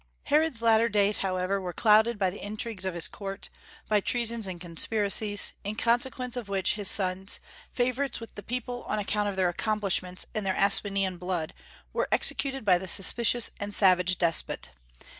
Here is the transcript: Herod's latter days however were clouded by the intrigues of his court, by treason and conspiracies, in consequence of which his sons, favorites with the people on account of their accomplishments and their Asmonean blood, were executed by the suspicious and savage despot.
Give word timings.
Herod's 0.23 0.63
latter 0.63 0.89
days 0.89 1.19
however 1.19 1.61
were 1.61 1.73
clouded 1.73 2.17
by 2.17 2.31
the 2.31 2.43
intrigues 2.43 2.85
of 2.85 2.95
his 2.95 3.07
court, 3.07 3.49
by 3.87 3.99
treason 4.01 4.43
and 4.49 4.59
conspiracies, 4.59 5.51
in 5.63 5.75
consequence 5.75 6.35
of 6.35 6.49
which 6.49 6.73
his 6.73 6.87
sons, 6.89 7.39
favorites 7.71 8.19
with 8.19 8.33
the 8.33 8.41
people 8.41 8.81
on 8.87 8.97
account 8.97 9.29
of 9.29 9.35
their 9.35 9.47
accomplishments 9.47 10.25
and 10.33 10.43
their 10.43 10.55
Asmonean 10.55 11.19
blood, 11.19 11.53
were 11.93 12.07
executed 12.11 12.65
by 12.65 12.79
the 12.79 12.87
suspicious 12.87 13.51
and 13.59 13.75
savage 13.75 14.17
despot. 14.17 14.69